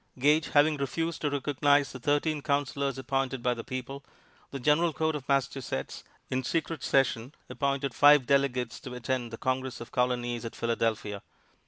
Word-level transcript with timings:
Gage 0.17 0.47
having 0.47 0.77
refused 0.77 1.21
to 1.21 1.29
recognize 1.29 1.91
the 1.91 1.99
thirteen 1.99 2.41
Counselors 2.41 2.97
appointed 2.97 3.43
by 3.43 3.53
the 3.53 3.63
people, 3.63 4.03
the 4.49 4.59
General 4.59 4.93
Court 4.93 5.15
of 5.15 5.29
Massachusetts, 5.29 6.03
in 6.31 6.43
secret 6.43 6.81
session, 6.83 7.35
appointed 7.51 7.93
five 7.93 8.25
delegates 8.25 8.79
to 8.79 8.95
attend 8.95 9.29
the 9.29 9.37
Congress 9.37 9.79
of 9.79 9.91
Colonies 9.91 10.43
at 10.43 10.55
Philadelphia. 10.55 11.21